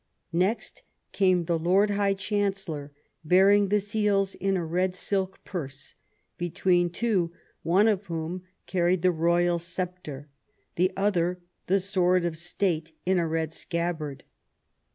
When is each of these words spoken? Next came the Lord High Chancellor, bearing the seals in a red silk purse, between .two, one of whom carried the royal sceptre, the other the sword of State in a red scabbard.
Next 0.33 0.81
came 1.11 1.45
the 1.45 1.59
Lord 1.59 1.91
High 1.91 2.15
Chancellor, 2.15 2.91
bearing 3.23 3.69
the 3.69 3.79
seals 3.79 4.33
in 4.33 4.57
a 4.57 4.65
red 4.65 4.95
silk 4.95 5.43
purse, 5.43 5.93
between 6.39 6.89
.two, 6.89 7.31
one 7.61 7.87
of 7.87 8.07
whom 8.07 8.41
carried 8.65 9.03
the 9.03 9.11
royal 9.11 9.59
sceptre, 9.59 10.27
the 10.73 10.91
other 10.97 11.39
the 11.67 11.79
sword 11.79 12.25
of 12.25 12.35
State 12.35 12.93
in 13.05 13.19
a 13.19 13.27
red 13.27 13.53
scabbard. 13.53 14.23